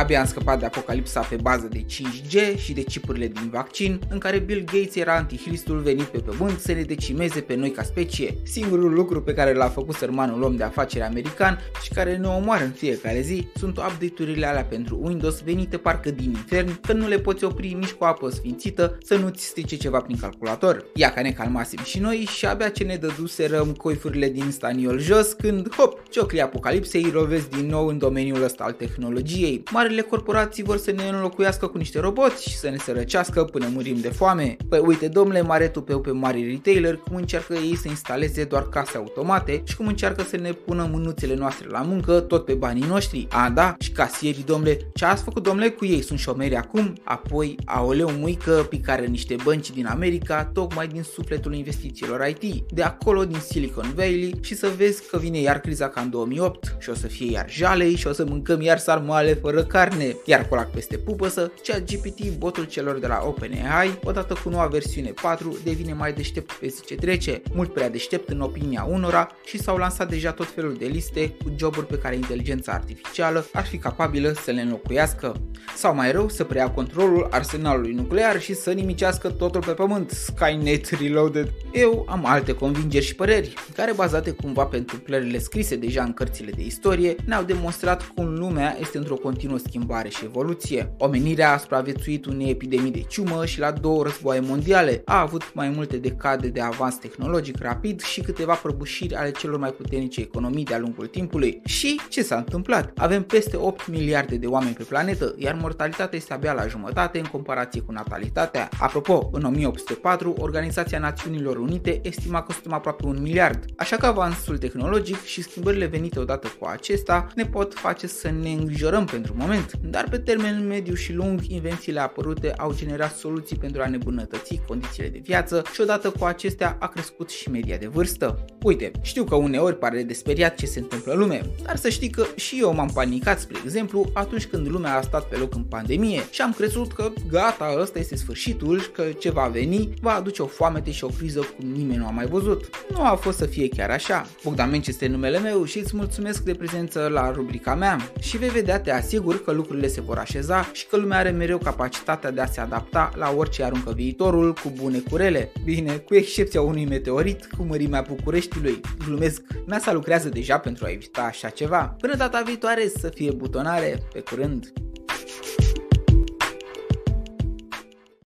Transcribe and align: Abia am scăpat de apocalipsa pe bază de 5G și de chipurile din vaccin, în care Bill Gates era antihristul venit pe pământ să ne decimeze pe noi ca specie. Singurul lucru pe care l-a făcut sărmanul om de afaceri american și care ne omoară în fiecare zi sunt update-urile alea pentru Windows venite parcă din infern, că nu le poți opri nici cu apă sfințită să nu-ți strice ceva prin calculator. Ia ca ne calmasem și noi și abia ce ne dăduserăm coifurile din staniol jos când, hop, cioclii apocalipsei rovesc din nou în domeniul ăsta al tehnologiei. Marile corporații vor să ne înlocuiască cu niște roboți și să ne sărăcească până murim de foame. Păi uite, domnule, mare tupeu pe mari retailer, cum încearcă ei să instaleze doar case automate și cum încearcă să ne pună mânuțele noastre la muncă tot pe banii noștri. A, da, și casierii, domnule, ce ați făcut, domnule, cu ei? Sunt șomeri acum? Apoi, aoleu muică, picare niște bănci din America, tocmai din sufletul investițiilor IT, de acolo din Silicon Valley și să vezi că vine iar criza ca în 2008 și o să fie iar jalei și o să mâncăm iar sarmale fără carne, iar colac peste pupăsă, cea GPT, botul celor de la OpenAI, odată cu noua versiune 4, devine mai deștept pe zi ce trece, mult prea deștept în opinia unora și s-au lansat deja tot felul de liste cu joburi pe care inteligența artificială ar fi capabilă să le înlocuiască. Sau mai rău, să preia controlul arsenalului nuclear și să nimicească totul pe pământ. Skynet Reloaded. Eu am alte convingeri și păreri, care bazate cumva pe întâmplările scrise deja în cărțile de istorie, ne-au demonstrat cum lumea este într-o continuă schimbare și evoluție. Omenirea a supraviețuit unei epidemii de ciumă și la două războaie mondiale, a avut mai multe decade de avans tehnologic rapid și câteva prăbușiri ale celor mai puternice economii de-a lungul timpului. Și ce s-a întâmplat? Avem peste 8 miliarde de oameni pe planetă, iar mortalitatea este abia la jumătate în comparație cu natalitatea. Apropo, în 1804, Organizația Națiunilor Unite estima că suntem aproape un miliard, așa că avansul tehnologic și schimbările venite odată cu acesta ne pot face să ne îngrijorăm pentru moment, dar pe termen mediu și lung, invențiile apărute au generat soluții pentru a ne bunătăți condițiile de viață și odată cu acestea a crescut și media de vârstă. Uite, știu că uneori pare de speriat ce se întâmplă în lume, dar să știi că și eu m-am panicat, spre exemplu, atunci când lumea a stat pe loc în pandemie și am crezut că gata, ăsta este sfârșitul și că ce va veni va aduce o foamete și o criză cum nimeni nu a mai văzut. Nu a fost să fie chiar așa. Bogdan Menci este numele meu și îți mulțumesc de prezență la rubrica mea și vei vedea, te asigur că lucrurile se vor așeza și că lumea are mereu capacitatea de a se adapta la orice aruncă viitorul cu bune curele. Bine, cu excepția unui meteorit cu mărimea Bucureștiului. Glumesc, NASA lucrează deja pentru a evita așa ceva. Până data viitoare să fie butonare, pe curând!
Abia 0.00 0.20
am 0.20 0.26
scăpat 0.26 0.58
de 0.58 0.64
apocalipsa 0.64 1.20
pe 1.20 1.36
bază 1.42 1.68
de 1.70 1.84
5G 1.84 2.58
și 2.58 2.72
de 2.72 2.82
chipurile 2.82 3.26
din 3.26 3.48
vaccin, 3.52 4.00
în 4.10 4.18
care 4.18 4.38
Bill 4.38 4.64
Gates 4.64 4.94
era 4.94 5.14
antihristul 5.14 5.78
venit 5.78 6.04
pe 6.04 6.18
pământ 6.18 6.58
să 6.58 6.72
ne 6.72 6.82
decimeze 6.82 7.40
pe 7.40 7.54
noi 7.54 7.70
ca 7.70 7.82
specie. 7.82 8.34
Singurul 8.42 8.92
lucru 8.92 9.22
pe 9.22 9.34
care 9.34 9.52
l-a 9.52 9.68
făcut 9.68 9.94
sărmanul 9.94 10.42
om 10.42 10.56
de 10.56 10.62
afaceri 10.62 11.04
american 11.04 11.58
și 11.82 11.90
care 11.92 12.16
ne 12.16 12.26
omoară 12.26 12.64
în 12.64 12.70
fiecare 12.70 13.20
zi 13.20 13.48
sunt 13.56 13.76
update-urile 13.76 14.46
alea 14.46 14.64
pentru 14.64 14.98
Windows 15.02 15.40
venite 15.40 15.76
parcă 15.76 16.10
din 16.10 16.30
infern, 16.30 16.80
că 16.80 16.92
nu 16.92 17.08
le 17.08 17.18
poți 17.18 17.44
opri 17.44 17.72
nici 17.72 17.92
cu 17.92 18.04
apă 18.04 18.30
sfințită 18.30 18.98
să 19.04 19.16
nu-ți 19.16 19.44
strice 19.44 19.76
ceva 19.76 19.98
prin 19.98 20.16
calculator. 20.20 20.84
Ia 20.94 21.10
ca 21.10 21.20
ne 21.20 21.30
calmasem 21.32 21.84
și 21.84 21.98
noi 21.98 22.16
și 22.16 22.46
abia 22.46 22.68
ce 22.68 22.84
ne 22.84 22.96
dăduserăm 22.96 23.72
coifurile 23.72 24.28
din 24.28 24.50
staniol 24.50 24.98
jos 24.98 25.32
când, 25.32 25.74
hop, 25.74 26.02
cioclii 26.10 26.40
apocalipsei 26.40 27.10
rovesc 27.12 27.48
din 27.48 27.66
nou 27.66 27.86
în 27.86 27.98
domeniul 27.98 28.42
ăsta 28.42 28.64
al 28.64 28.72
tehnologiei. 28.72 29.62
Marile 29.90 30.08
corporații 30.08 30.62
vor 30.62 30.76
să 30.76 30.90
ne 30.90 31.08
înlocuiască 31.08 31.66
cu 31.66 31.78
niște 31.78 32.00
roboți 32.00 32.48
și 32.48 32.56
să 32.56 32.68
ne 32.68 32.76
sărăcească 32.76 33.44
până 33.44 33.68
murim 33.72 34.00
de 34.00 34.08
foame. 34.08 34.56
Păi 34.68 34.78
uite, 34.78 35.08
domnule, 35.08 35.42
mare 35.42 35.68
tupeu 35.68 36.00
pe 36.00 36.10
mari 36.10 36.50
retailer, 36.50 36.96
cum 36.96 37.16
încearcă 37.16 37.54
ei 37.54 37.76
să 37.76 37.88
instaleze 37.88 38.44
doar 38.44 38.68
case 38.68 38.96
automate 38.96 39.62
și 39.64 39.76
cum 39.76 39.86
încearcă 39.86 40.22
să 40.22 40.36
ne 40.36 40.52
pună 40.52 40.88
mânuțele 40.92 41.34
noastre 41.34 41.68
la 41.68 41.80
muncă 41.80 42.20
tot 42.20 42.44
pe 42.44 42.54
banii 42.54 42.84
noștri. 42.88 43.26
A, 43.30 43.50
da, 43.54 43.74
și 43.78 43.90
casierii, 43.90 44.44
domnule, 44.44 44.76
ce 44.94 45.04
ați 45.04 45.22
făcut, 45.22 45.42
domnule, 45.42 45.68
cu 45.68 45.84
ei? 45.84 46.02
Sunt 46.02 46.18
șomeri 46.18 46.56
acum? 46.56 46.92
Apoi, 47.04 47.56
aoleu 47.64 48.10
muică, 48.10 48.66
picare 48.68 49.06
niște 49.06 49.36
bănci 49.44 49.70
din 49.70 49.86
America, 49.86 50.44
tocmai 50.44 50.86
din 50.86 51.02
sufletul 51.02 51.54
investițiilor 51.54 52.26
IT, 52.26 52.70
de 52.70 52.82
acolo 52.82 53.24
din 53.24 53.38
Silicon 53.38 53.92
Valley 53.96 54.34
și 54.40 54.54
să 54.54 54.70
vezi 54.76 55.08
că 55.08 55.18
vine 55.18 55.38
iar 55.38 55.60
criza 55.60 55.88
ca 55.88 56.00
în 56.00 56.10
2008 56.10 56.76
și 56.78 56.90
o 56.90 56.94
să 56.94 57.06
fie 57.06 57.30
iar 57.30 57.46
jalei 57.48 57.94
și 57.94 58.06
o 58.06 58.12
să 58.12 58.24
mâncăm 58.24 58.60
iar 58.60 58.78
sarmale 58.78 59.34
fără 59.34 59.64
carne, 59.80 60.16
iar 60.24 60.48
colac 60.48 60.70
peste 60.70 60.96
pupăsă, 60.96 61.52
cea 61.62 61.78
GPT, 61.78 62.30
botul 62.38 62.64
celor 62.64 62.98
de 62.98 63.06
la 63.06 63.20
OpenAI, 63.24 63.98
odată 64.04 64.34
cu 64.42 64.48
noua 64.48 64.66
versiune 64.66 65.12
4, 65.22 65.58
devine 65.64 65.92
mai 65.92 66.12
deștept 66.12 66.52
pe 66.52 66.66
zi 66.66 66.84
ce 66.84 66.94
trece, 66.94 67.42
mult 67.52 67.72
prea 67.72 67.90
deștept 67.90 68.28
în 68.28 68.40
opinia 68.40 68.86
unora 68.90 69.28
și 69.44 69.58
s-au 69.58 69.76
lansat 69.76 70.08
deja 70.08 70.32
tot 70.32 70.46
felul 70.46 70.74
de 70.74 70.86
liste 70.86 71.28
cu 71.28 71.52
joburi 71.56 71.86
pe 71.86 71.98
care 71.98 72.14
inteligența 72.14 72.72
artificială 72.72 73.46
ar 73.52 73.64
fi 73.66 73.78
capabilă 73.78 74.32
să 74.42 74.50
le 74.50 74.60
înlocuiască. 74.60 75.34
Sau 75.76 75.94
mai 75.94 76.12
rău, 76.12 76.28
să 76.28 76.44
preia 76.44 76.70
controlul 76.70 77.28
arsenalului 77.30 77.92
nuclear 77.92 78.40
și 78.40 78.54
să 78.54 78.72
nimicească 78.72 79.30
totul 79.30 79.60
pe 79.60 79.72
pământ. 79.72 80.10
Skynet 80.10 80.88
Reloaded. 80.88 81.52
Eu 81.72 82.06
am 82.08 82.26
alte 82.26 82.52
convingeri 82.52 83.04
și 83.04 83.14
păreri, 83.14 83.54
care 83.74 83.92
bazate 83.92 84.30
cumva 84.30 84.64
pe 84.64 84.76
întâmplările 84.76 85.38
scrise 85.38 85.76
deja 85.76 86.02
în 86.02 86.12
cărțile 86.12 86.50
de 86.50 86.64
istorie, 86.64 87.14
ne-au 87.24 87.42
demonstrat 87.42 88.12
cum 88.14 88.34
lumea 88.34 88.76
este 88.80 88.98
într-o 88.98 89.14
continuă 89.14 89.58
schimbare 89.70 90.08
și 90.08 90.24
evoluție. 90.24 90.94
Omenirea 90.98 91.52
a 91.52 91.56
supraviețuit 91.56 92.26
unei 92.26 92.50
epidemii 92.50 92.90
de 92.90 93.04
ciumă 93.08 93.46
și 93.46 93.58
la 93.58 93.70
două 93.70 94.02
războaie 94.02 94.40
mondiale, 94.40 95.02
a 95.04 95.20
avut 95.20 95.54
mai 95.54 95.68
multe 95.68 95.96
decade 95.96 96.48
de 96.48 96.60
avans 96.60 96.94
tehnologic 96.94 97.58
rapid 97.60 98.00
și 98.00 98.20
câteva 98.20 98.54
prăbușiri 98.54 99.14
ale 99.14 99.30
celor 99.30 99.58
mai 99.58 99.70
puternice 99.70 100.20
economii 100.20 100.64
de-a 100.64 100.78
lungul 100.78 101.06
timpului. 101.06 101.60
Și 101.64 102.00
ce 102.08 102.22
s-a 102.22 102.36
întâmplat? 102.36 102.92
Avem 102.96 103.22
peste 103.22 103.56
8 103.56 103.88
miliarde 103.88 104.36
de 104.36 104.46
oameni 104.46 104.74
pe 104.74 104.82
planetă, 104.82 105.34
iar 105.38 105.56
mortalitatea 105.60 106.18
este 106.18 106.32
abia 106.32 106.52
la 106.52 106.66
jumătate 106.66 107.18
în 107.18 107.24
comparație 107.24 107.80
cu 107.80 107.92
natalitatea. 107.92 108.68
Apropo, 108.80 109.28
în 109.32 109.42
1804, 109.44 110.34
Organizația 110.38 110.98
Națiunilor 110.98 111.56
Unite 111.56 112.00
estima 112.02 112.42
că 112.42 112.52
suntem 112.52 112.72
aproape 112.72 113.06
un 113.06 113.18
miliard, 113.22 113.64
așa 113.76 113.96
că 113.96 114.06
avansul 114.06 114.58
tehnologic 114.58 115.24
și 115.24 115.42
schimbările 115.42 115.86
venite 115.86 116.18
odată 116.18 116.48
cu 116.58 116.66
acesta 116.66 117.26
ne 117.34 117.44
pot 117.44 117.74
face 117.74 118.06
să 118.06 118.30
ne 118.30 118.50
îngrijorăm 118.50 119.04
pentru 119.04 119.34
moment, 119.36 119.49
dar 119.82 120.06
pe 120.10 120.18
termen 120.18 120.66
mediu 120.66 120.94
și 120.94 121.12
lung, 121.12 121.40
invențiile 121.48 122.00
apărute 122.00 122.52
au 122.52 122.74
generat 122.74 123.16
soluții 123.16 123.56
pentru 123.56 123.82
a 123.82 123.88
ne 123.88 123.96
bunătăți 123.96 124.60
condițiile 124.66 125.08
de 125.08 125.20
viață 125.22 125.62
și 125.72 125.80
odată 125.80 126.10
cu 126.10 126.24
acestea 126.24 126.76
a 126.80 126.86
crescut 126.86 127.30
și 127.30 127.50
media 127.50 127.76
de 127.76 127.86
vârstă. 127.86 128.44
Uite, 128.62 128.90
știu 129.02 129.24
că 129.24 129.34
uneori 129.34 129.78
pare 129.78 130.02
de 130.02 130.12
speriat 130.12 130.54
ce 130.54 130.66
se 130.66 130.78
întâmplă 130.78 131.12
în 131.12 131.18
lume, 131.18 131.40
dar 131.62 131.76
să 131.76 131.88
știi 131.88 132.10
că 132.10 132.24
și 132.34 132.58
eu 132.60 132.74
m-am 132.74 132.90
panicat, 132.94 133.40
spre 133.40 133.58
exemplu, 133.64 134.10
atunci 134.12 134.46
când 134.46 134.68
lumea 134.68 134.96
a 134.96 135.02
stat 135.02 135.28
pe 135.28 135.36
loc 135.36 135.54
în 135.54 135.62
pandemie 135.62 136.22
și 136.30 136.40
am 136.40 136.52
crezut 136.52 136.92
că 136.92 137.12
gata, 137.30 137.76
ăsta 137.80 137.98
este 137.98 138.16
sfârșitul 138.16 138.80
și 138.80 138.90
că 138.90 139.02
ce 139.02 139.30
va 139.30 139.48
veni 139.52 139.94
va 140.00 140.14
aduce 140.14 140.42
o 140.42 140.46
foamete 140.46 140.90
și 140.90 141.04
o 141.04 141.08
criză 141.08 141.40
cum 141.40 141.68
nimeni 141.68 141.98
nu 141.98 142.06
a 142.06 142.10
mai 142.10 142.26
văzut. 142.26 142.70
Nu 142.90 143.02
a 143.02 143.14
fost 143.14 143.38
să 143.38 143.46
fie 143.46 143.68
chiar 143.68 143.90
așa. 143.90 144.26
Bogdan 144.44 144.70
Menci 144.70 144.86
este 144.86 145.06
numele 145.06 145.38
meu 145.38 145.64
și 145.64 145.78
îți 145.78 145.96
mulțumesc 145.96 146.42
de 146.42 146.54
prezență 146.54 147.08
la 147.12 147.30
rubrica 147.30 147.74
mea 147.74 148.12
și 148.20 148.36
vei 148.36 148.48
vedea, 148.48 148.80
te 148.80 148.92
asigur 148.92 149.39
că 149.40 149.52
lucrurile 149.52 149.86
se 149.86 150.00
vor 150.00 150.18
așeza 150.18 150.70
și 150.72 150.86
că 150.86 150.96
lumea 150.96 151.18
are 151.18 151.30
mereu 151.30 151.58
capacitatea 151.58 152.30
de 152.30 152.40
a 152.40 152.46
se 152.46 152.60
adapta 152.60 153.10
la 153.16 153.34
orice 153.36 153.62
aruncă 153.62 153.92
viitorul 153.92 154.52
cu 154.52 154.72
bune 154.76 154.98
curele. 155.10 155.52
Bine, 155.64 155.96
cu 155.96 156.14
excepția 156.14 156.60
unui 156.60 156.84
meteorit 156.84 157.46
cu 157.56 157.62
mărimea 157.62 158.04
Bucureștiului. 158.08 158.80
Glumesc, 159.06 159.42
NASA 159.66 159.92
lucrează 159.92 160.28
deja 160.28 160.58
pentru 160.58 160.84
a 160.84 160.90
evita 160.90 161.22
așa 161.22 161.48
ceva. 161.48 161.96
Până 162.00 162.14
data 162.16 162.42
viitoare 162.46 162.88
să 162.98 163.08
fie 163.08 163.30
butonare, 163.30 164.02
pe 164.12 164.20
curând! 164.20 164.72